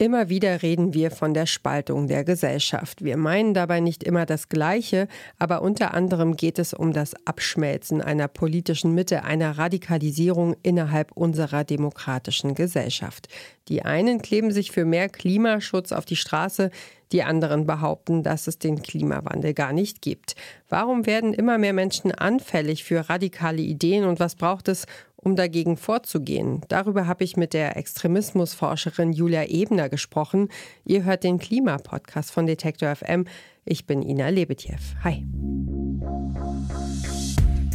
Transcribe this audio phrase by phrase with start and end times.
[0.00, 3.02] Immer wieder reden wir von der Spaltung der Gesellschaft.
[3.02, 5.08] Wir meinen dabei nicht immer das Gleiche,
[5.40, 11.64] aber unter anderem geht es um das Abschmelzen einer politischen Mitte, einer Radikalisierung innerhalb unserer
[11.64, 13.26] demokratischen Gesellschaft.
[13.66, 16.70] Die einen kleben sich für mehr Klimaschutz auf die Straße,
[17.10, 20.36] die anderen behaupten, dass es den Klimawandel gar nicht gibt.
[20.68, 24.86] Warum werden immer mehr Menschen anfällig für radikale Ideen und was braucht es,
[25.20, 26.62] um dagegen vorzugehen?
[26.68, 30.48] Darüber habe ich mit der Extremismusforscherin Julia Ebner gesprochen.
[30.84, 33.26] Ihr hört den Klimapodcast von Detektor FM.
[33.64, 34.78] Ich bin Ina Lebetjew.
[35.04, 35.26] Hi.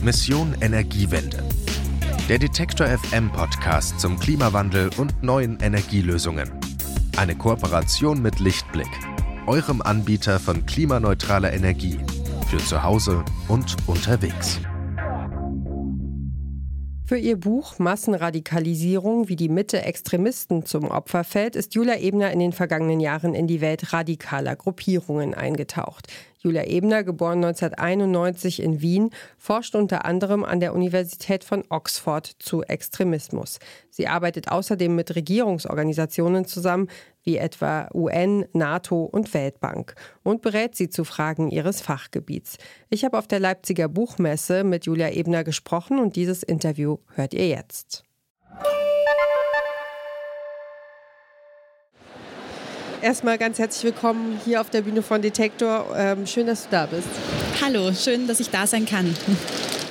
[0.02, 1.44] Mission Energiewende.
[2.30, 6.52] Der Detektor FM Podcast zum Klimawandel und neuen Energielösungen.
[7.18, 8.90] Eine Kooperation mit Lichtblick,
[9.46, 12.00] eurem Anbieter von klimaneutraler Energie
[12.50, 14.60] für zu Hause und unterwegs.
[17.14, 22.40] Für ihr Buch Massenradikalisierung, wie die Mitte Extremisten zum Opfer fällt, ist Julia Ebner in
[22.40, 26.08] den vergangenen Jahren in die Welt radikaler Gruppierungen eingetaucht.
[26.44, 32.64] Julia Ebner, geboren 1991 in Wien, forscht unter anderem an der Universität von Oxford zu
[32.64, 33.60] Extremismus.
[33.90, 36.90] Sie arbeitet außerdem mit Regierungsorganisationen zusammen,
[37.24, 42.58] wie etwa UN, NATO und Weltbank, und berät sie zu Fragen ihres Fachgebiets.
[42.90, 47.48] Ich habe auf der Leipziger Buchmesse mit Julia Ebner gesprochen und dieses Interview hört ihr
[47.48, 48.04] jetzt.
[53.04, 55.88] Erstmal ganz herzlich willkommen hier auf der Bühne von Detektor.
[55.94, 57.10] Ähm, schön, dass du da bist.
[57.62, 59.14] Hallo, schön, dass ich da sein kann.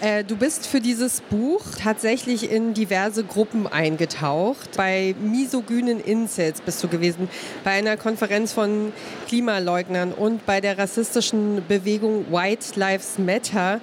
[0.01, 4.79] Äh, du bist für dieses Buch tatsächlich in diverse Gruppen eingetaucht.
[4.79, 7.29] Bei misogynen Incels bist du gewesen,
[7.65, 8.95] bei einer Konferenz von
[9.29, 13.83] Klimaleugnern und bei der rassistischen Bewegung White Lives Matter.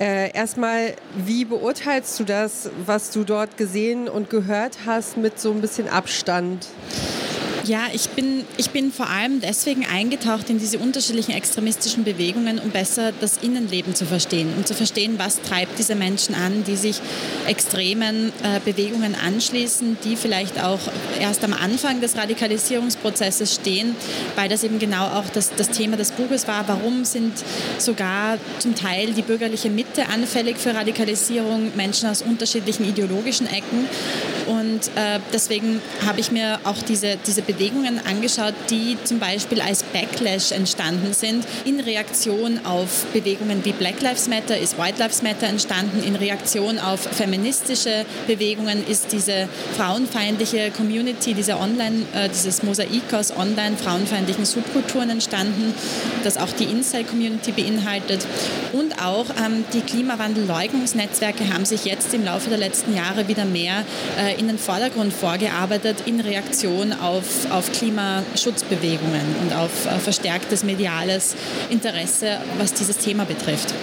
[0.00, 5.50] Äh, erstmal, wie beurteilst du das, was du dort gesehen und gehört hast, mit so
[5.50, 6.66] ein bisschen Abstand?
[7.64, 12.70] Ja, ich bin, ich bin vor allem deswegen eingetaucht in diese unterschiedlichen extremistischen Bewegungen, um
[12.70, 17.00] besser das Innenleben zu verstehen, um zu verstehen, was treibt diese Menschen an, die sich
[17.46, 20.80] extremen äh, Bewegungen anschließen, die vielleicht auch
[21.20, 23.94] erst am Anfang des Radikalisierungsprozesses stehen,
[24.36, 26.66] weil das eben genau auch das, das Thema des Buches war.
[26.66, 27.34] Warum sind
[27.78, 33.86] sogar zum Teil die bürgerliche Mitte anfällig für Radikalisierung, Menschen aus unterschiedlichen ideologischen Ecken?
[34.46, 39.82] Und äh, deswegen habe ich mir auch diese, diese Bewegungen angeschaut, die zum Beispiel als
[39.82, 45.46] Backlash entstanden sind, in Reaktion auf Bewegungen wie Black Lives Matter ist White Lives Matter
[45.46, 53.12] entstanden, in Reaktion auf feministische Bewegungen ist diese frauenfeindliche Community, diese Online, äh, dieses Mosaik
[53.12, 55.74] aus online frauenfeindlichen Subkulturen entstanden,
[56.24, 58.26] das auch die Incel-Community beinhaltet.
[58.72, 63.84] Und auch ähm, die Klimawandelleugnungsnetzwerke haben sich jetzt im Laufe der letzten Jahre wieder mehr
[64.18, 69.70] äh, in den Vordergrund vorgearbeitet in Reaktion auf auf, Klimaschutzbewegungen und auf
[70.02, 71.36] verstärktes mediales
[71.68, 73.74] Interesse, was dieses Thema betrifft.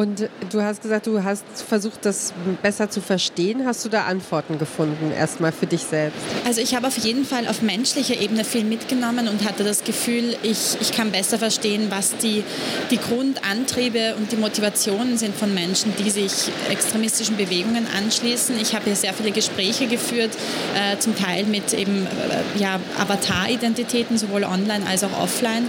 [0.00, 3.66] Und du hast gesagt, du hast versucht, das besser zu verstehen.
[3.66, 6.16] Hast du da Antworten gefunden, erstmal für dich selbst?
[6.46, 10.36] Also ich habe auf jeden Fall auf menschlicher Ebene viel mitgenommen und hatte das Gefühl,
[10.42, 12.44] ich, ich kann besser verstehen, was die,
[12.90, 18.58] die Grundantriebe und die Motivationen sind von Menschen, die sich extremistischen Bewegungen anschließen.
[18.58, 20.30] Ich habe hier sehr viele Gespräche geführt,
[20.76, 25.68] äh, zum Teil mit eben äh, ja, Avatar-Identitäten, sowohl online als auch offline.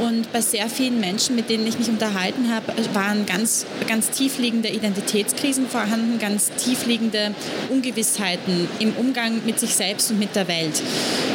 [0.00, 4.68] Und bei sehr vielen Menschen, mit denen ich mich unterhalten habe, waren ganz ganz tiefliegende
[4.68, 7.34] Identitätskrisen vorhanden, ganz tiefliegende
[7.70, 10.82] Ungewissheiten im Umgang mit sich selbst und mit der Welt.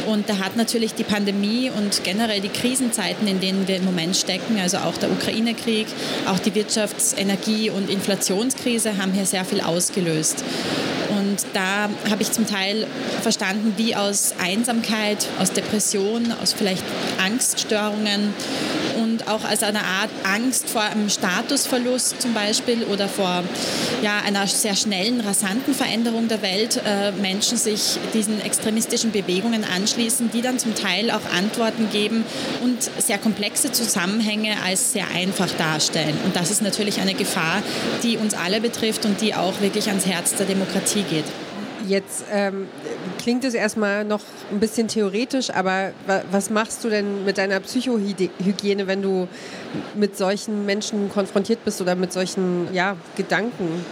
[0.07, 4.15] Und da hat natürlich die Pandemie und generell die Krisenzeiten, in denen wir im Moment
[4.15, 5.87] stecken, also auch der Ukraine-Krieg,
[6.27, 10.43] auch die Wirtschafts-, Energie- und Inflationskrise haben hier sehr viel ausgelöst.
[11.35, 12.87] Und da habe ich zum Teil
[13.21, 16.83] verstanden, wie aus Einsamkeit, aus Depression, aus vielleicht
[17.21, 18.33] Angststörungen
[19.01, 23.43] und auch als eine Art Angst vor einem Statusverlust zum Beispiel oder vor
[24.01, 30.31] ja, einer sehr schnellen, rasanten Veränderung der Welt äh, Menschen sich diesen extremistischen Bewegungen anschließen,
[30.31, 32.23] die dann zum Teil auch Antworten geben
[32.63, 36.17] und sehr komplexe Zusammenhänge als sehr einfach darstellen.
[36.23, 37.61] Und das ist natürlich eine Gefahr,
[38.03, 41.24] die uns alle betrifft und die auch wirklich ans Herz der Demokratie geht.
[41.87, 42.67] Jetzt ähm,
[43.19, 44.21] klingt es erstmal noch
[44.51, 45.91] ein bisschen theoretisch, aber
[46.31, 49.27] was machst du denn mit deiner Psychohygiene, wenn du
[49.93, 53.85] mit solchen Menschen konfrontiert bist oder mit solchen ja, Gedanken?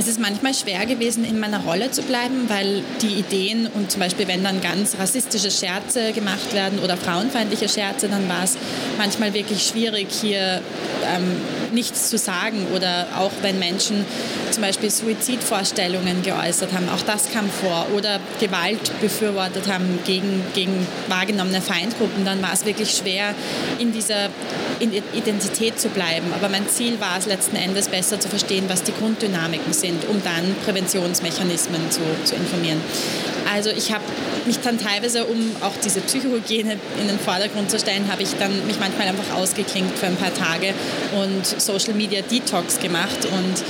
[0.00, 4.00] Es ist manchmal schwer gewesen, in meiner Rolle zu bleiben, weil die Ideen und zum
[4.00, 8.56] Beispiel, wenn dann ganz rassistische Scherze gemacht werden oder frauenfeindliche Scherze, dann war es
[8.96, 10.62] manchmal wirklich schwierig, hier
[11.04, 11.36] ähm,
[11.74, 12.66] nichts zu sagen.
[12.74, 14.06] Oder auch wenn Menschen
[14.50, 17.86] zum Beispiel Suizidvorstellungen geäußert haben, auch das kam vor.
[17.94, 23.34] Oder Gewalt befürwortet haben gegen, gegen wahrgenommene Feindgruppen, dann war es wirklich schwer,
[23.78, 24.30] in dieser
[25.12, 26.32] Identität zu bleiben.
[26.34, 30.22] Aber mein Ziel war es letzten Endes besser zu verstehen, was die Grunddynamiken sind, um
[30.22, 32.80] dann Präventionsmechanismen zu, zu informieren.
[33.52, 34.04] Also ich habe
[34.46, 38.66] mich dann teilweise, um auch diese Psychohygiene in den Vordergrund zu stellen, habe ich dann
[38.66, 40.74] mich manchmal einfach ausgeklinkt für ein paar Tage
[41.20, 43.64] und Social Media Detox gemacht und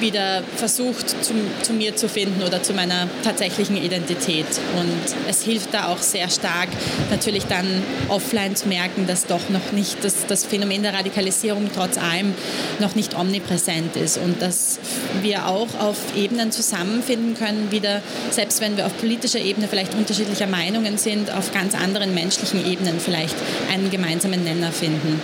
[0.00, 4.46] wieder versucht, zu, zu, mir zu finden oder zu meiner tatsächlichen Identität.
[4.76, 6.68] Und es hilft da auch sehr stark,
[7.10, 7.66] natürlich dann
[8.08, 12.34] offline zu merken, dass doch noch nicht das, das Phänomen der Radikalisierung trotz allem
[12.78, 14.78] noch nicht omnipräsent ist und dass
[15.22, 20.46] wir auch auf Ebenen zusammenfinden können, wieder, selbst wenn wir auf politischer Ebene vielleicht unterschiedlicher
[20.46, 23.36] Meinungen sind, auf ganz anderen menschlichen Ebenen vielleicht
[23.72, 25.20] einen gemeinsamen Nenner finden.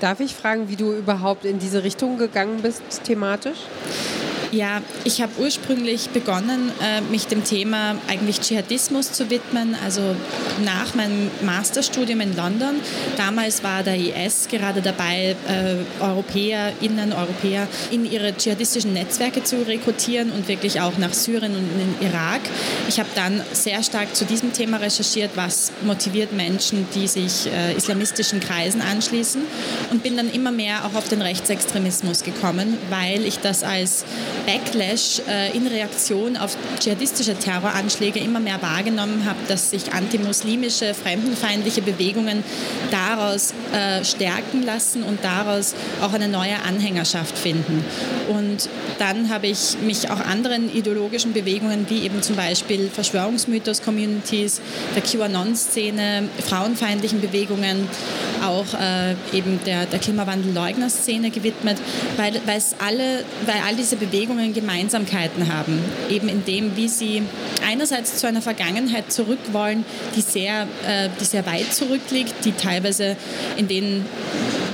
[0.00, 3.58] Darf ich fragen, wie du überhaupt in diese Richtung gegangen bist thematisch?
[4.56, 10.16] Ja, ich habe ursprünglich begonnen, äh, mich dem Thema eigentlich Dschihadismus zu widmen, also
[10.64, 12.76] nach meinem Masterstudium in London.
[13.18, 20.32] Damals war der IS gerade dabei, äh, Europäerinnen, Europäer in ihre dschihadistischen Netzwerke zu rekrutieren
[20.32, 22.40] und wirklich auch nach Syrien und in den Irak.
[22.88, 27.74] Ich habe dann sehr stark zu diesem Thema recherchiert, was motiviert Menschen, die sich äh,
[27.76, 29.42] islamistischen Kreisen anschließen
[29.90, 34.06] und bin dann immer mehr auch auf den Rechtsextremismus gekommen, weil ich das als
[34.46, 41.82] Backlash äh, in Reaktion auf dschihadistische Terroranschläge immer mehr wahrgenommen habe, dass sich antimuslimische, fremdenfeindliche
[41.82, 42.44] Bewegungen
[42.90, 47.84] daraus äh, stärken lassen und daraus auch eine neue Anhängerschaft finden.
[48.28, 54.60] Und dann habe ich mich auch anderen ideologischen Bewegungen, wie eben zum Beispiel Verschwörungsmythos-Communities,
[54.94, 57.88] der QAnon-Szene, frauenfeindlichen Bewegungen,
[58.44, 61.78] auch äh, eben der, der Klimawandel-Leugner-Szene gewidmet,
[62.16, 62.40] weil,
[62.84, 65.78] alle, weil all diese Bewegungen Gemeinsamkeiten haben.
[66.08, 67.22] Eben in dem, wie sie
[67.66, 69.84] einerseits zu einer Vergangenheit zurück wollen,
[70.14, 73.16] die sehr, äh, die sehr weit zurückliegt, die teilweise
[73.56, 74.06] in denen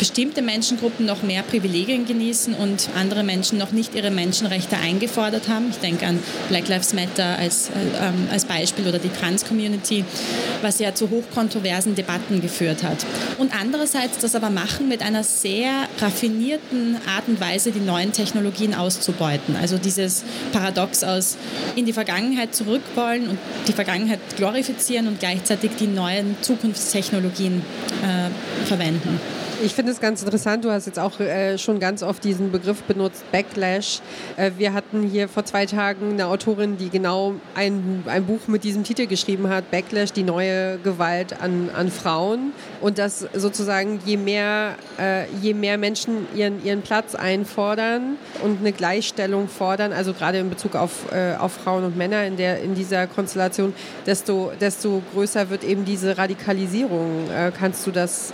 [0.03, 5.67] bestimmte Menschengruppen noch mehr Privilegien genießen und andere Menschen noch nicht ihre Menschenrechte eingefordert haben.
[5.71, 6.19] Ich denke an
[6.49, 7.73] Black Lives Matter als, äh,
[8.09, 10.05] ähm, als Beispiel oder die Trans-Community,
[10.61, 13.07] was ja zu hochkontroversen Debatten geführt hat.
[13.39, 15.71] Und andererseits das aber machen mit einer sehr
[16.01, 19.55] raffinierten Art und Weise, die neuen Technologien auszubeuten.
[19.55, 21.37] Also dieses Paradox aus
[21.77, 23.39] in die Vergangenheit zurück wollen und
[23.69, 27.63] die Vergangenheit glorifizieren und gleichzeitig die neuen Zukunftstechnologien
[28.03, 29.21] äh, verwenden.
[29.65, 32.83] Ich finde es ganz interessant, du hast jetzt auch äh, schon ganz oft diesen Begriff
[32.83, 34.01] benutzt, Backlash.
[34.37, 38.65] Äh, wir hatten hier vor zwei Tagen eine Autorin, die genau ein, ein Buch mit
[38.65, 42.53] diesem Titel geschrieben hat, Backlash, die neue Gewalt an, an Frauen.
[42.81, 48.73] Und dass sozusagen je mehr, äh, je mehr Menschen ihren, ihren Platz einfordern und eine
[48.73, 52.75] Gleichstellung fordern, also gerade in Bezug auf, äh, auf Frauen und Männer in, der, in
[52.75, 53.75] dieser Konstellation,
[54.07, 57.31] desto, desto größer wird eben diese Radikalisierung.
[57.31, 58.33] Äh, kannst du das,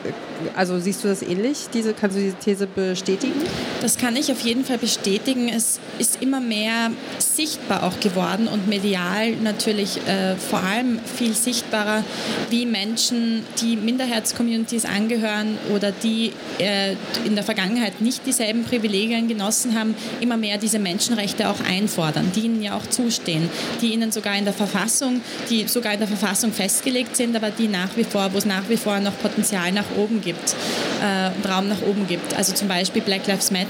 [0.56, 1.68] also siehst du das das ähnlich?
[1.72, 3.40] Diese, kannst du diese These bestätigen?
[3.80, 5.48] Das kann ich auf jeden Fall bestätigen.
[5.48, 12.02] Es ist immer mehr sichtbar auch geworden und medial natürlich äh, vor allem viel sichtbarer,
[12.50, 16.94] wie Menschen, die Minderheitscommunities angehören oder die äh,
[17.24, 22.40] in der Vergangenheit nicht dieselben Privilegien genossen haben, immer mehr diese Menschenrechte auch einfordern, die
[22.40, 23.48] ihnen ja auch zustehen,
[23.80, 25.20] die ihnen sogar in der Verfassung,
[25.50, 28.68] die sogar in der Verfassung festgelegt sind, aber die nach wie vor, wo es nach
[28.68, 30.56] wie vor noch Potenzial nach oben gibt.
[31.02, 32.34] Äh, äh, Raum nach oben gibt.
[32.34, 33.67] Also zum Beispiel Black Lives Matter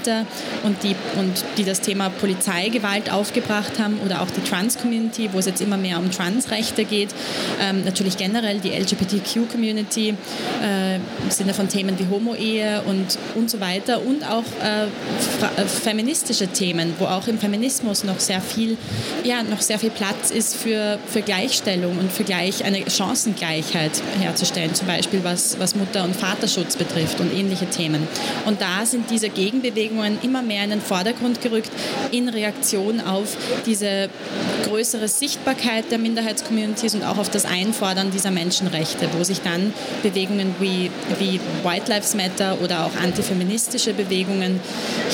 [0.63, 5.45] und die, und die das Thema Polizeigewalt aufgebracht haben oder auch die Trans-Community, wo es
[5.45, 7.09] jetzt immer mehr um Transrechte geht.
[7.61, 10.15] Ähm, natürlich generell die LGBTQ-Community
[10.63, 15.65] äh, im Sinne von Themen wie Homo-Ehe und, und so weiter und auch äh, äh,
[15.65, 18.77] feministische Themen, wo auch im Feminismus noch sehr viel,
[19.23, 24.73] ja, noch sehr viel Platz ist für, für Gleichstellung und für gleich eine Chancengleichheit herzustellen,
[24.73, 28.07] zum Beispiel was, was Mutter- und Vaterschutz betrifft und ähnliche Themen.
[28.45, 29.88] Und da sind diese Gegenbewegungen
[30.21, 31.71] immer mehr in den Vordergrund gerückt
[32.11, 34.09] in Reaktion auf diese
[34.65, 40.55] größere Sichtbarkeit der Minderheitscommunities und auch auf das Einfordern dieser Menschenrechte, wo sich dann Bewegungen
[40.59, 44.59] wie, wie White Lives Matter oder auch antifeministische Bewegungen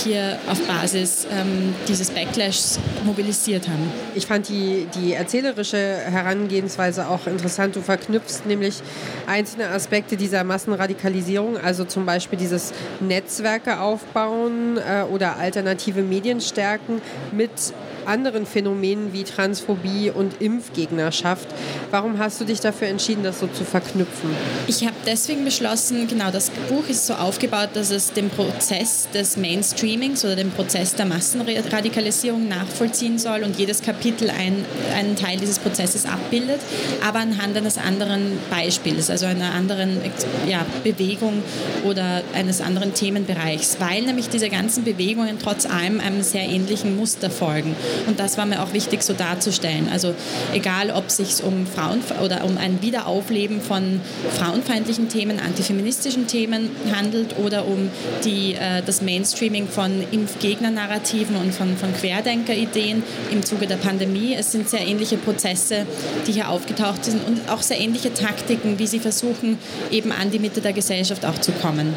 [0.03, 3.91] hier auf Basis ähm, dieses Backlashs mobilisiert haben.
[4.13, 7.75] Ich fand die, die erzählerische Herangehensweise auch interessant.
[7.75, 8.81] Du verknüpfst nämlich
[9.27, 17.01] einzelne Aspekte dieser Massenradikalisierung, also zum Beispiel dieses Netzwerke aufbauen äh, oder alternative Medien stärken
[17.31, 17.73] mit
[18.07, 21.47] anderen Phänomenen wie Transphobie und Impfgegnerschaft.
[21.91, 24.29] Warum hast du dich dafür entschieden, das so zu verknüpfen?
[24.67, 29.37] Ich habe deswegen beschlossen, genau, das Buch ist so aufgebaut, dass es den Prozess des
[29.37, 35.59] Mainstreamings oder den Prozess der Massenradikalisierung nachvollziehen soll und jedes Kapitel ein, einen Teil dieses
[35.59, 36.59] Prozesses abbildet,
[37.05, 39.99] aber anhand eines anderen Beispiels, also einer anderen
[40.47, 41.43] ja, Bewegung
[41.83, 47.29] oder eines anderen Themenbereichs, weil nämlich diese ganzen Bewegungen trotz allem einem sehr ähnlichen Muster
[47.29, 47.75] folgen.
[48.07, 49.89] Und das war mir auch wichtig so darzustellen.
[49.91, 50.13] Also
[50.53, 54.01] egal, ob es sich um Frauen oder um ein Wiederaufleben von
[54.37, 57.89] frauenfeindlichen Themen, antifeministischen Themen handelt oder um
[58.23, 64.35] die, äh, das Mainstreaming von Impfgegnernarrativen und von, von Querdenkerideen im Zuge der Pandemie.
[64.37, 65.85] Es sind sehr ähnliche Prozesse,
[66.27, 69.57] die hier aufgetaucht sind und auch sehr ähnliche Taktiken, wie sie versuchen,
[69.91, 71.95] eben an die Mitte der Gesellschaft auch zu kommen.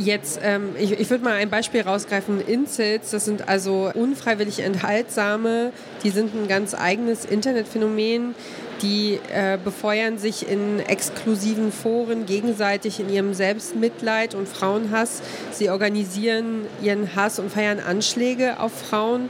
[0.00, 2.40] Jetzt, ähm, ich, ich würde mal ein Beispiel rausgreifen.
[2.40, 8.34] Incels, das sind also unfreiwillig Enthaltsame, die sind ein ganz eigenes Internetphänomen.
[8.80, 15.20] Die äh, befeuern sich in exklusiven Foren gegenseitig in ihrem Selbstmitleid und Frauenhass.
[15.52, 19.28] Sie organisieren ihren Hass und feiern Anschläge auf Frauen.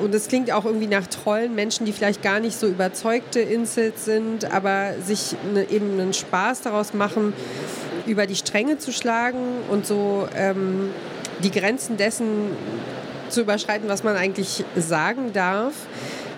[0.00, 4.04] Und es klingt auch irgendwie nach Trollen, Menschen, die vielleicht gar nicht so überzeugte Incels
[4.04, 7.32] sind, aber sich ne, eben einen Spaß daraus machen,
[8.06, 9.38] über die Stränge zu schlagen
[9.70, 10.90] und so ähm,
[11.42, 12.56] die Grenzen dessen
[13.28, 15.74] zu überschreiten, was man eigentlich sagen darf.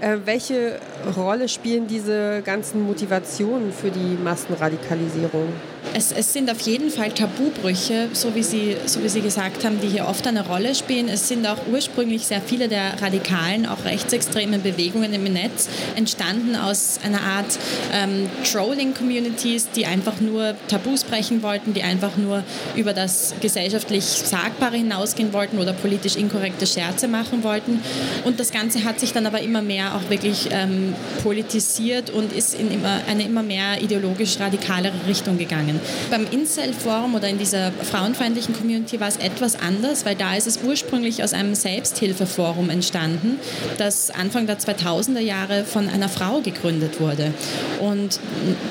[0.01, 0.79] Äh, welche
[1.17, 5.49] Rolle spielen diese ganzen Motivationen für die Massenradikalisierung?
[5.93, 9.81] Es, es, sind auf jeden Fall Tabubrüche, so wie, Sie, so wie Sie gesagt haben,
[9.81, 11.09] die hier oft eine Rolle spielen.
[11.09, 16.99] Es sind auch ursprünglich sehr viele der radikalen, auch rechtsextremen Bewegungen im Netz entstanden aus
[17.05, 17.59] einer Art
[17.93, 22.43] ähm, Trolling-Communities, die einfach nur Tabus brechen wollten, die einfach nur
[22.75, 27.81] über das gesellschaftlich Sagbare hinausgehen wollten oder politisch inkorrekte Scherze machen wollten.
[28.25, 32.55] Und das Ganze hat sich dann aber immer mehr auch wirklich ähm, politisiert und ist
[32.55, 35.74] in immer, eine immer mehr ideologisch radikalere Richtung gegangen.
[36.11, 40.61] Beim Incel-Forum oder in dieser frauenfeindlichen Community war es etwas anders, weil da ist es
[40.63, 43.39] ursprünglich aus einem Selbsthilfeforum entstanden,
[43.79, 47.33] das Anfang der 2000er Jahre von einer Frau gegründet wurde.
[47.81, 48.21] Und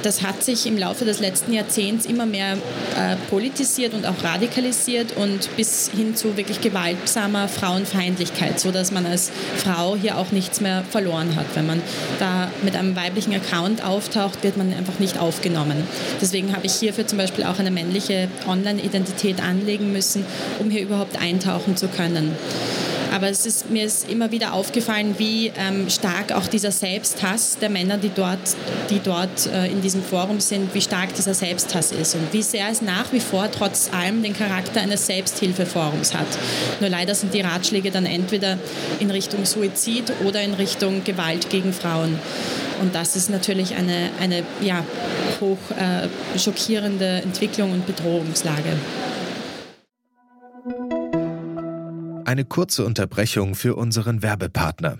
[0.03, 5.15] das hat sich im Laufe des letzten Jahrzehnts immer mehr äh, politisiert und auch radikalisiert
[5.17, 10.83] und bis hin zu wirklich gewaltsamer Frauenfeindlichkeit, sodass man als Frau hier auch nichts mehr
[10.89, 11.45] verloren hat.
[11.55, 11.81] Wenn man
[12.19, 15.83] da mit einem weiblichen Account auftaucht, wird man einfach nicht aufgenommen.
[16.21, 20.25] Deswegen habe ich hier hierfür zum Beispiel auch eine männliche Online-Identität anlegen müssen,
[20.59, 22.35] um hier überhaupt eintauchen zu können.
[23.11, 27.69] Aber es ist, mir ist immer wieder aufgefallen, wie ähm, stark auch dieser Selbsthass der
[27.69, 28.39] Männer, die dort,
[28.89, 32.69] die dort äh, in diesem Forum sind, wie stark dieser Selbsthass ist und wie sehr
[32.71, 36.25] es nach wie vor trotz allem den Charakter eines Selbsthilfeforums hat.
[36.79, 38.57] Nur leider sind die Ratschläge dann entweder
[38.99, 42.17] in Richtung Suizid oder in Richtung Gewalt gegen Frauen.
[42.81, 44.83] Und das ist natürlich eine, eine ja,
[45.39, 48.77] hoch äh, schockierende Entwicklung und Bedrohungslage.
[52.25, 54.99] Eine kurze Unterbrechung für unseren Werbepartner.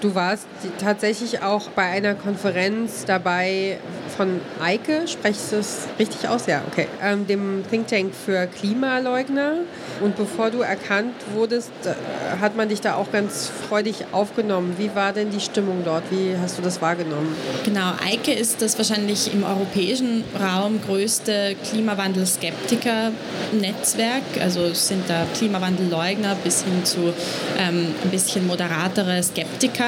[0.00, 0.46] Du warst
[0.80, 3.78] tatsächlich auch bei einer Konferenz dabei
[4.16, 6.46] von Eike, spreche ich das richtig aus?
[6.46, 6.86] Ja, okay.
[7.02, 9.54] Ähm, dem Think Tank für Klimaleugner.
[10.00, 11.94] Und bevor du erkannt wurdest, äh,
[12.40, 14.76] hat man dich da auch ganz freudig aufgenommen.
[14.78, 16.04] Wie war denn die Stimmung dort?
[16.10, 17.34] Wie hast du das wahrgenommen?
[17.64, 24.22] Genau, Eike ist das wahrscheinlich im europäischen Raum größte Klimawandel-Skeptiker-Netzwerk.
[24.40, 27.12] Also es sind da Klimawandelleugner bis hin zu
[27.58, 29.87] ähm, ein bisschen moderatere Skeptiker.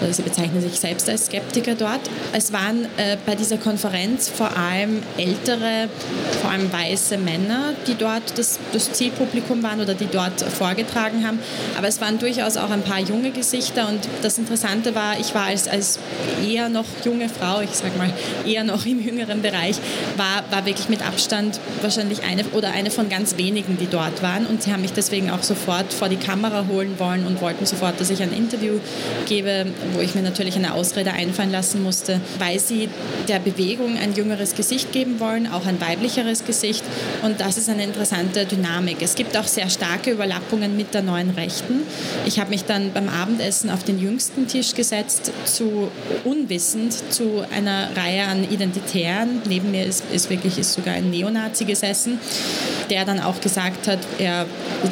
[0.00, 2.00] Also sie bezeichnen sich selbst als Skeptiker dort.
[2.32, 5.88] Es waren äh, bei dieser Konferenz vor allem ältere,
[6.40, 11.38] vor allem weiße Männer, die dort das, das Zielpublikum waren oder die dort vorgetragen haben.
[11.76, 15.44] Aber es waren durchaus auch ein paar junge Gesichter und das Interessante war, ich war
[15.44, 15.98] als, als
[16.46, 18.12] eher noch junge Frau, ich sag mal
[18.46, 19.76] eher noch im jüngeren Bereich,
[20.16, 24.46] war, war wirklich mit Abstand wahrscheinlich eine oder eine von ganz wenigen, die dort waren
[24.46, 28.00] und sie haben mich deswegen auch sofort vor die Kamera holen wollen und wollten sofort,
[28.00, 28.78] dass ich ein Interview
[29.26, 32.88] gebe gebe, wo ich mir natürlich eine Ausrede einfallen lassen musste, weil sie
[33.28, 36.84] der Bewegung ein jüngeres Gesicht geben wollen, auch ein weiblicheres Gesicht.
[37.22, 38.98] Und das ist eine interessante Dynamik.
[39.00, 41.82] Es gibt auch sehr starke Überlappungen mit der neuen Rechten.
[42.26, 45.90] Ich habe mich dann beim Abendessen auf den jüngsten Tisch gesetzt, zu
[46.24, 49.40] unwissend zu einer Reihe an Identitären.
[49.48, 52.18] Neben mir ist, ist wirklich ist sogar ein Neonazi gesessen,
[52.90, 54.46] der dann auch gesagt hat, er,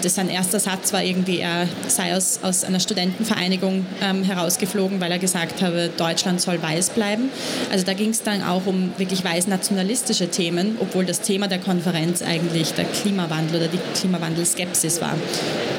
[0.06, 5.18] sein erster Satz war irgendwie, er sei aus, aus einer Studentenvereinigung ähm, herausgeflogen, weil er
[5.18, 7.30] gesagt habe, Deutschland soll weiß bleiben.
[7.70, 12.22] Also da ging es dann auch um wirklich weiß-nationalistische Themen, obwohl das Thema der Konferenz
[12.22, 15.14] eigentlich der Klimawandel oder die Klimawandelskepsis war.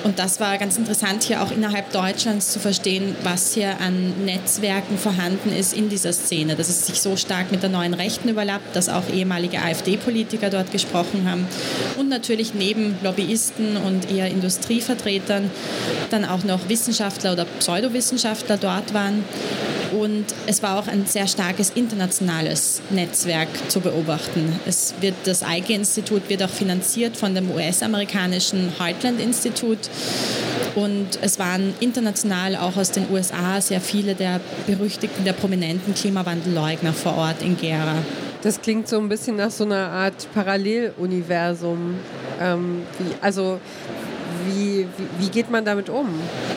[0.04, 4.98] Und das war ganz interessant, hier auch innerhalb Deutschlands zu verstehen, was hier an Netzwerken
[4.98, 8.76] vorhanden ist in dieser Szene, dass es sich so stark mit der neuen Rechten überlappt,
[8.76, 11.48] dass auch ehemalige AfD-Politiker dort gesprochen haben
[11.98, 15.50] und natürlich neben Lobbyisten und eher Industrievertretern
[16.10, 19.24] dann auch noch Wissenschaftler oder Pseudowissenschaftler dort waren.
[19.92, 24.60] Und es war auch ein sehr starkes internationales Netzwerk zu beobachten.
[24.66, 29.80] Es wird, das Eige-Institut wird auch finanziert von dem US-amerikanischen Heartland-Institut.
[30.76, 36.94] Und es waren international auch aus den USA sehr viele der berüchtigten, der prominenten Klimawandelleugner
[36.94, 37.96] vor Ort in Gera.
[38.42, 41.96] Das klingt so ein bisschen nach so einer Art Paralleluniversum.
[42.40, 43.60] Ähm, wie, also
[44.60, 46.08] wie, wie, wie, geht man damit um?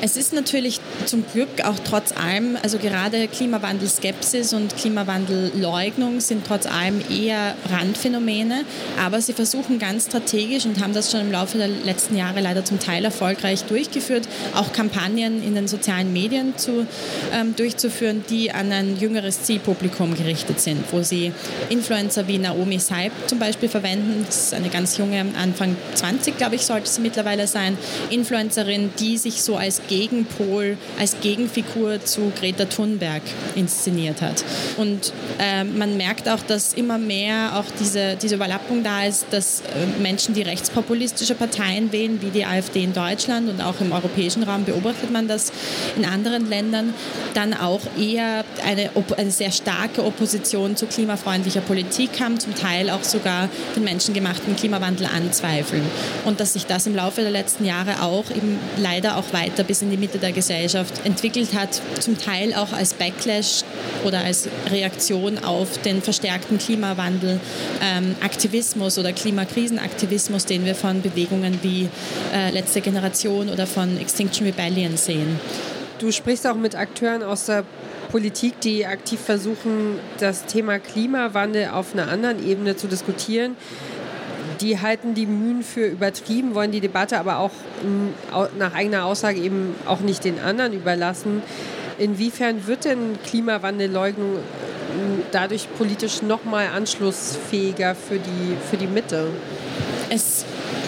[0.01, 6.67] Es ist natürlich zum Glück auch trotz allem, also gerade Klimawandelskepsis und Klimawandelleugnung sind trotz
[6.67, 8.65] allem eher Randphänomene,
[9.03, 12.65] aber sie versuchen ganz strategisch und haben das schon im Laufe der letzten Jahre leider
[12.65, 16.87] zum Teil erfolgreich durchgeführt, auch Kampagnen in den sozialen Medien zu,
[17.33, 21.33] ähm, durchzuführen, die an ein jüngeres Zielpublikum gerichtet sind, wo sie
[21.71, 24.25] Influencer wie Naomi Seib zum Beispiel verwenden.
[24.27, 27.79] Das ist eine ganz junge, Anfang 20, glaube ich, sollte sie mittlerweile sein sein,
[28.11, 33.23] Influencerin, die sich so als Gegenpol, als Gegenfigur zu Greta Thunberg
[33.55, 34.45] inszeniert hat.
[34.77, 39.61] Und äh, man merkt auch, dass immer mehr auch diese, diese Überlappung da ist, dass
[39.61, 44.43] äh, Menschen, die rechtspopulistische Parteien wählen, wie die AfD in Deutschland und auch im europäischen
[44.43, 45.53] Raum beobachtet man das
[45.97, 46.95] in anderen Ländern,
[47.35, 53.05] dann auch eher eine, eine sehr starke Opposition zu klimafreundlicher Politik haben, zum Teil auch
[53.05, 55.83] sogar den menschengemachten Klimawandel anzweifeln.
[56.25, 59.65] Und dass sich das im Laufe der letzten letzten Jahre auch eben leider auch weiter
[59.65, 63.65] bis in die Mitte der Gesellschaft entwickelt hat, zum Teil auch als Backlash
[64.05, 67.41] oder als Reaktion auf den verstärkten Klimawandel,
[67.83, 71.89] ähm, Aktivismus oder Klimakrisenaktivismus, den wir von Bewegungen wie
[72.35, 75.41] äh, Letzte Generation oder von Extinction Rebellion sehen.
[75.99, 77.65] Du sprichst auch mit Akteuren aus der
[78.11, 83.57] Politik, die aktiv versuchen, das Thema Klimawandel auf einer anderen Ebene zu diskutieren
[84.63, 87.51] die halten die Mühen für übertrieben, wollen die Debatte aber auch
[88.59, 91.43] nach eigener Aussage eben auch nicht den anderen überlassen.
[91.99, 94.39] Inwiefern wird denn Klimawandelleugnung
[95.33, 99.29] dadurch politisch noch mal anschlussfähiger für die, für die Mitte?
[100.11, 100.45] Es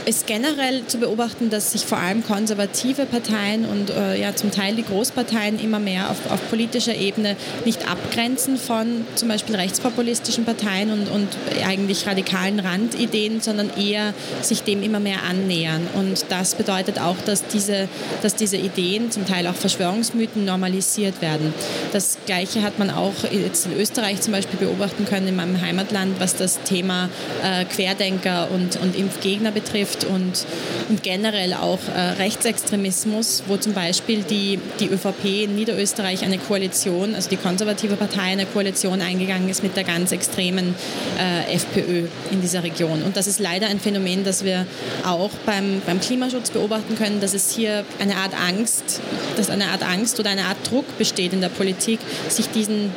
[0.07, 4.75] ist generell zu beobachten, dass sich vor allem konservative Parteien und äh, ja zum Teil
[4.75, 10.91] die Großparteien immer mehr auf, auf, politischer Ebene nicht abgrenzen von zum Beispiel rechtspopulistischen Parteien
[10.91, 11.29] und, und
[11.67, 15.87] eigentlich radikalen Randideen, sondern eher sich dem immer mehr annähern.
[15.95, 17.89] Und das bedeutet auch, dass diese,
[18.23, 21.55] dass diese Ideen, zum Teil auch Verschwörungsmythen, normalisiert werden.
[21.93, 26.21] Das Gleiche hat man auch jetzt in Österreich zum Beispiel beobachten können, in meinem Heimatland,
[26.21, 27.09] was das Thema
[27.43, 30.47] äh, Querdenker und, und Impfgegner betrifft betrifft und,
[30.89, 37.15] und generell auch äh, Rechtsextremismus, wo zum Beispiel die, die ÖVP in Niederösterreich eine Koalition,
[37.15, 40.75] also die konservative Partei eine Koalition eingegangen ist mit der ganz extremen
[41.19, 43.03] äh, FPÖ in dieser Region.
[43.03, 44.67] Und das ist leider ein Phänomen, das wir
[45.05, 49.01] auch beim, beim Klimaschutz beobachten können, dass es hier eine Art Angst,
[49.37, 52.91] dass eine Art Angst oder eine Art Druck besteht in der Politik, sich diesen äh,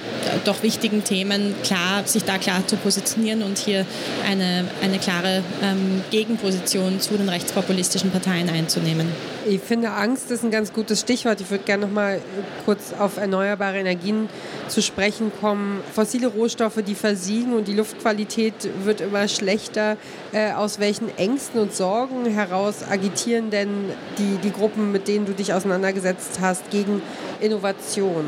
[0.45, 3.86] doch wichtigen Themen klar, sich da klar zu positionieren und hier
[4.27, 9.08] eine, eine klare ähm, Gegenposition Position zu den rechtspopulistischen Parteien einzunehmen.
[9.47, 11.41] Ich finde, Angst ist ein ganz gutes Stichwort.
[11.41, 12.21] Ich würde gerne noch mal
[12.65, 14.30] kurz auf erneuerbare Energien
[14.67, 15.82] zu sprechen kommen.
[15.93, 19.97] Fossile Rohstoffe, die versiegen und die Luftqualität wird immer schlechter.
[20.38, 23.69] Äh, aus welchen Ängsten und Sorgen heraus agitieren denn
[24.19, 27.02] die, die Gruppen, mit denen du dich auseinandergesetzt hast, gegen
[27.39, 28.26] Innovation?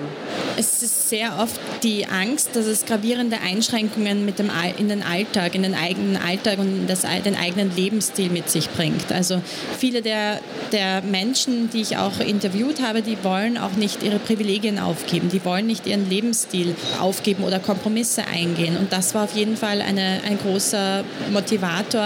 [0.57, 5.53] Es ist sehr oft die Angst, dass es gravierende Einschränkungen mit dem, in den Alltag,
[5.55, 9.11] in den eigenen Alltag und das, den eigenen Lebensstil mit sich bringt.
[9.11, 9.41] Also
[9.77, 10.39] viele der,
[10.71, 15.43] der Menschen, die ich auch interviewt habe, die wollen auch nicht ihre Privilegien aufgeben, die
[15.45, 18.77] wollen nicht ihren Lebensstil aufgeben oder Kompromisse eingehen.
[18.77, 21.98] Und das war auf jeden Fall eine, ein großer Motivator,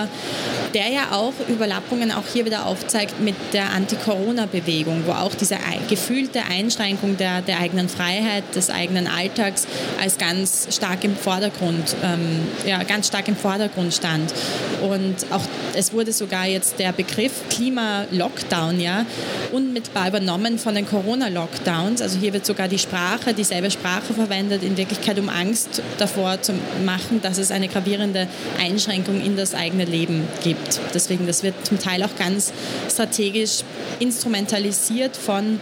[0.73, 5.57] der ja auch Überlappungen auch hier wieder aufzeigt mit der Anti-Corona-Bewegung, wo auch diese
[5.89, 9.67] gefühlte Einschränkung der, der eigenen Freiheit, des eigenen Alltags
[10.01, 14.33] als ganz stark im Vordergrund, ähm, ja, ganz stark im Vordergrund stand.
[14.81, 15.41] Und auch
[15.75, 19.05] es wurde sogar jetzt der Begriff Klima-Lockdown ja
[19.51, 22.01] unmittelbar übernommen von den Corona-Lockdowns.
[22.01, 26.53] Also hier wird sogar die Sprache, dieselbe Sprache verwendet, in Wirklichkeit um Angst davor zu
[26.85, 28.27] machen, dass es eine gravierende
[28.59, 30.79] Einschränkung in das eigene Leben gibt.
[30.93, 32.53] Deswegen, das wird zum Teil auch ganz
[32.89, 33.63] strategisch
[33.99, 35.59] instrumentalisiert von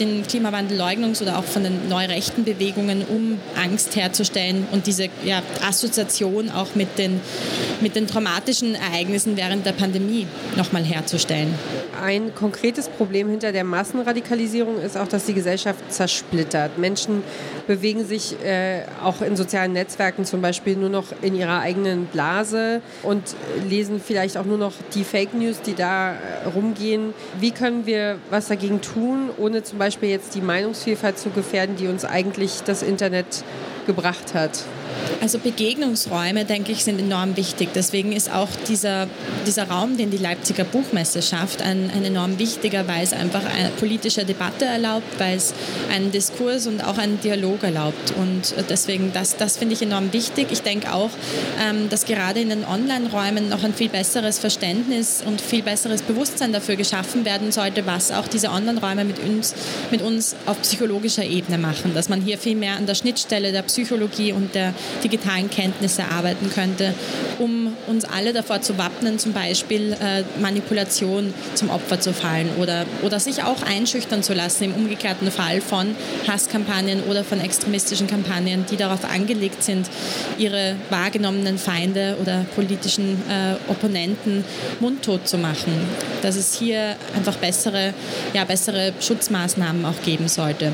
[0.00, 6.50] den Klimawandelleugnungs- oder auch von den neurechten Bewegungen, um Angst herzustellen und diese ja, Assoziation
[6.50, 7.20] auch mit den,
[7.80, 11.54] mit den traumatischen Ereignissen während der Pandemie nochmal herzustellen.
[12.02, 16.78] Ein konkretes Problem hinter der Massenradikalisierung ist auch, dass die Gesellschaft zersplittert.
[16.78, 17.22] Menschen
[17.66, 22.80] bewegen sich äh, auch in sozialen Netzwerken zum Beispiel nur noch in ihrer eigenen Blase
[23.02, 23.22] und
[23.68, 26.16] lesen vielleicht auch nur noch die Fake News, die da äh,
[26.54, 27.12] rumgehen.
[27.38, 31.88] Wie können wir was dagegen tun, ohne zum Beispiel jetzt die Meinungsvielfalt zu gefährden, die
[31.88, 33.44] uns eigentlich das Internet
[33.86, 34.64] gebracht hat?
[35.20, 37.70] Also Begegnungsräume, denke ich, sind enorm wichtig.
[37.74, 39.06] Deswegen ist auch dieser,
[39.46, 43.68] dieser Raum, den die Leipziger Buchmesse schafft, ein, ein enorm wichtiger, weil es einfach eine
[43.70, 45.52] politische Debatte erlaubt, weil es
[45.92, 48.14] einen Diskurs und auch einen Dialog erlaubt.
[48.16, 50.48] Und deswegen, das, das finde ich enorm wichtig.
[50.50, 51.10] Ich denke auch,
[51.60, 56.52] ähm, dass gerade in den Online-Räumen noch ein viel besseres Verständnis und viel besseres Bewusstsein
[56.52, 59.54] dafür geschaffen werden sollte, was auch diese Online-Räume mit uns,
[59.90, 61.92] mit uns auf psychologischer Ebene machen.
[61.94, 66.50] Dass man hier viel mehr an der Schnittstelle der Psychologie und der digitalen Kenntnisse arbeiten
[66.50, 66.94] könnte,
[67.38, 72.84] um uns alle davor zu wappnen, zum Beispiel äh, Manipulation zum Opfer zu fallen oder,
[73.02, 75.94] oder sich auch einschüchtern zu lassen im umgekehrten Fall von
[76.26, 79.88] Hasskampagnen oder von extremistischen Kampagnen, die darauf angelegt sind,
[80.38, 84.44] ihre wahrgenommenen Feinde oder politischen äh, Opponenten
[84.80, 85.72] mundtot zu machen.
[86.22, 87.94] Dass es hier einfach bessere,
[88.34, 90.72] ja, bessere Schutzmaßnahmen auch geben sollte.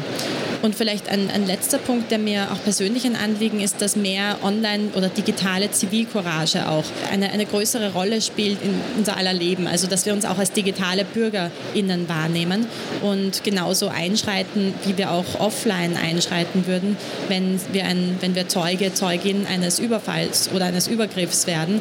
[0.66, 4.38] Und vielleicht ein, ein letzter Punkt, der mir auch persönlich ein Anliegen ist, dass mehr
[4.42, 9.68] online- oder digitale Zivilcourage auch eine, eine größere Rolle spielt in unser aller Leben.
[9.68, 12.66] Also dass wir uns auch als digitale BürgerInnen wahrnehmen
[13.00, 16.96] und genauso einschreiten, wie wir auch offline einschreiten würden,
[17.28, 21.80] wenn wir, ein, wenn wir Zeuge, Zeugin eines Überfalls oder eines Übergriffs werden.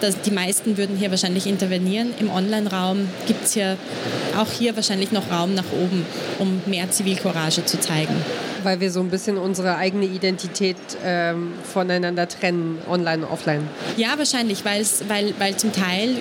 [0.00, 2.08] Das, die meisten würden hier wahrscheinlich intervenieren.
[2.18, 3.76] Im Online-Raum gibt es hier
[4.36, 6.04] auch hier wahrscheinlich noch Raum nach oben,
[6.40, 8.47] um mehr Zivilcourage zu zeigen Schweigen.
[8.62, 13.68] Weil wir so ein bisschen unsere eigene Identität ähm, voneinander trennen, online und offline.
[13.96, 14.84] Ja, wahrscheinlich, weil,
[15.38, 16.16] weil zum Teil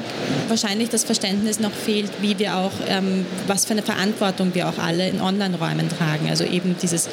[0.47, 4.77] wahrscheinlich das Verständnis noch fehlt, wie wir auch, ähm, was für eine Verantwortung wir auch
[4.77, 6.29] alle in Online-Räumen tragen.
[6.29, 7.09] Also eben dieses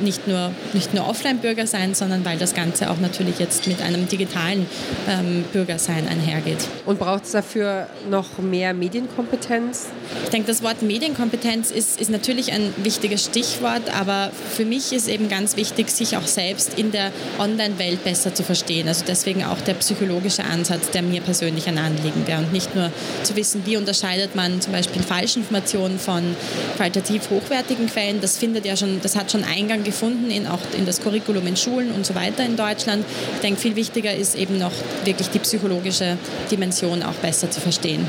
[0.00, 4.08] nicht nur, nicht nur Offline-Bürger sein, sondern weil das Ganze auch natürlich jetzt mit einem
[4.08, 4.66] digitalen
[5.08, 6.68] ähm, Bürgersein einhergeht.
[6.86, 9.86] Und braucht es dafür noch mehr Medienkompetenz?
[10.24, 15.08] Ich denke, das Wort Medienkompetenz ist, ist natürlich ein wichtiges Stichwort, aber für mich ist
[15.08, 18.88] eben ganz wichtig, sich auch selbst in der Online-Welt besser zu verstehen.
[18.88, 22.40] Also deswegen auch der psychologische Ansatz, der mir persönlich ein Anliegen wäre.
[22.40, 22.90] Und nicht nur
[23.22, 26.36] zu wissen, wie unterscheidet man zum Beispiel Falschinformationen von
[26.76, 28.20] qualitativ hochwertigen Quellen.
[28.20, 31.56] Das findet ja schon, das hat schon Eingang gefunden in auch in das Curriculum in
[31.56, 33.04] Schulen und so weiter in Deutschland.
[33.34, 34.72] Ich denke, viel wichtiger ist eben noch
[35.04, 36.16] wirklich die psychologische
[36.50, 38.08] Dimension auch besser zu verstehen.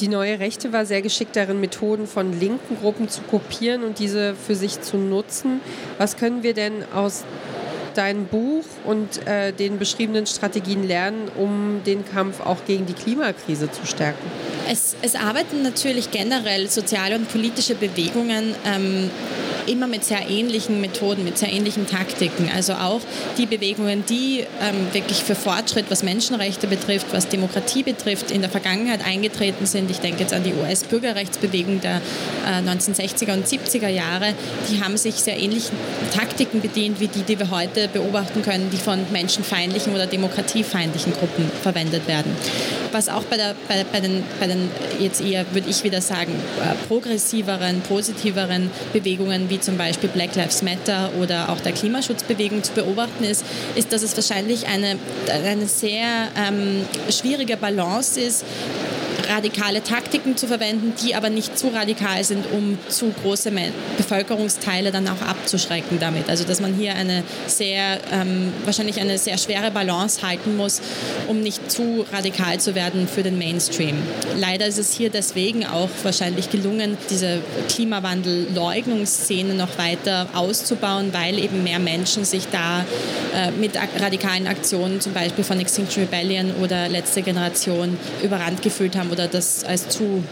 [0.00, 4.34] Die neue Rechte war sehr geschickt darin, Methoden von linken Gruppen zu kopieren und diese
[4.34, 5.60] für sich zu nutzen.
[5.98, 7.24] Was können wir denn aus
[7.94, 13.70] deinem Buch und äh, den beschriebenen Strategien lernen, um den Kampf auch gegen die Klimakrise
[13.70, 14.30] zu stärken?
[14.68, 19.10] Es, es arbeiten natürlich generell soziale und politische Bewegungen ähm,
[19.66, 22.50] immer mit sehr ähnlichen Methoden, mit sehr ähnlichen Taktiken.
[22.54, 23.00] Also auch
[23.38, 28.50] die Bewegungen, die ähm, wirklich für Fortschritt, was Menschenrechte betrifft, was Demokratie betrifft, in der
[28.50, 29.90] Vergangenheit eingetreten sind.
[29.90, 32.00] Ich denke jetzt an die US-Bürgerrechtsbewegung der
[32.46, 34.34] äh, 1960er und 70er Jahre.
[34.70, 35.76] Die haben sich sehr ähnlichen
[36.14, 41.50] Taktiken bedient, wie die, die wir heute beobachten können, die von menschenfeindlichen oder demokratiefeindlichen Gruppen
[41.62, 42.32] verwendet werden.
[42.92, 46.32] Was auch bei, der, bei, bei, den, bei den jetzt eher, würde ich wieder sagen,
[46.60, 52.64] äh, progressiveren, positiveren Bewegungen wie wie zum Beispiel Black Lives Matter oder auch der Klimaschutzbewegung
[52.64, 53.44] zu beobachten ist,
[53.76, 54.98] ist, dass es wahrscheinlich eine,
[55.30, 58.44] eine sehr ähm, schwierige Balance ist,
[59.34, 63.50] radikale Taktiken zu verwenden, die aber nicht zu radikal sind, um zu große
[63.96, 66.28] Bevölkerungsteile dann auch abzuschrecken damit.
[66.28, 70.80] Also dass man hier eine sehr, ähm, wahrscheinlich eine sehr schwere Balance halten muss,
[71.28, 73.96] um nicht zu radikal zu werden für den Mainstream.
[74.38, 81.64] Leider ist es hier deswegen auch wahrscheinlich gelungen, diese Klimawandel-Leugnungsszene noch weiter auszubauen, weil eben
[81.64, 82.84] mehr Menschen sich da
[83.34, 89.10] äh, mit radikalen Aktionen, zum Beispiel von Extinction Rebellion oder letzte Generation, überrannt gefühlt haben
[89.10, 90.22] oder das als zu,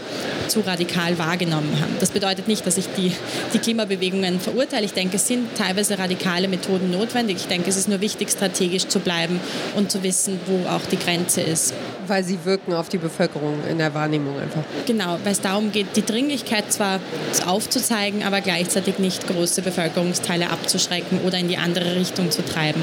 [0.47, 1.95] zu radikal wahrgenommen haben.
[1.99, 3.11] Das bedeutet nicht, dass ich die,
[3.53, 4.85] die Klimabewegungen verurteile.
[4.85, 7.37] Ich denke, es sind teilweise radikale Methoden notwendig.
[7.37, 9.39] Ich denke, es ist nur wichtig, strategisch zu bleiben
[9.75, 11.73] und zu wissen, wo auch die Grenze ist.
[12.07, 14.63] Weil sie wirken auf die Bevölkerung in der Wahrnehmung einfach.
[14.85, 16.99] Genau, weil es darum geht, die Dringlichkeit zwar
[17.45, 22.81] aufzuzeigen, aber gleichzeitig nicht große Bevölkerungsteile abzuschrecken oder in die andere Richtung zu treiben.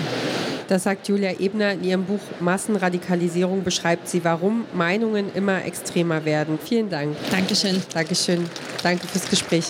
[0.71, 6.61] Das sagt Julia Ebner in ihrem Buch Massenradikalisierung, beschreibt sie, warum Meinungen immer extremer werden.
[6.65, 7.17] Vielen Dank.
[7.33, 7.83] Dankeschön.
[7.93, 8.49] Dankeschön.
[8.81, 9.65] Danke fürs Gespräch.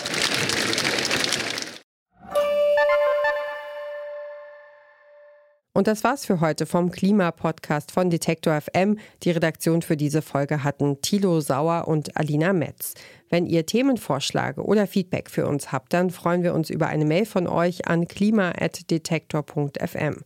[5.73, 8.99] Und das war's für heute vom Klimapodcast von Detektor FM.
[9.23, 12.93] Die Redaktion für diese Folge hatten Thilo Sauer und Alina Metz.
[13.31, 17.25] Wenn ihr Themenvorschläge oder Feedback für uns habt, dann freuen wir uns über eine Mail
[17.25, 20.17] von euch an klima.detektor.fm.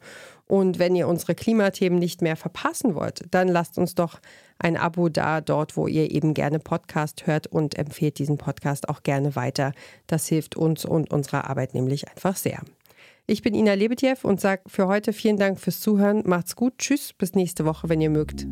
[0.46, 4.20] Und wenn ihr unsere Klimathemen nicht mehr verpassen wollt, dann lasst uns doch
[4.58, 9.02] ein Abo da, dort, wo ihr eben gerne Podcast hört und empfehlt diesen Podcast auch
[9.02, 9.72] gerne weiter.
[10.06, 12.60] Das hilft uns und unserer Arbeit nämlich einfach sehr.
[13.26, 16.22] Ich bin Ina Lebetjew und sage für heute vielen Dank fürs Zuhören.
[16.26, 16.74] Macht's gut.
[16.78, 17.14] Tschüss.
[17.14, 18.46] Bis nächste Woche, wenn ihr mögt.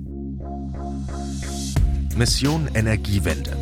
[2.16, 3.56] Mission Energiewende.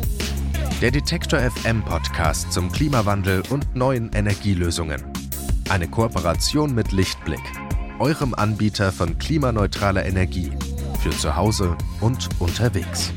[0.81, 5.03] Der Detektor FM Podcast zum Klimawandel und neuen Energielösungen.
[5.69, 7.41] Eine Kooperation mit Lichtblick
[8.01, 10.51] eurem Anbieter von klimaneutraler Energie
[11.01, 13.13] für zu Hause und unterwegs.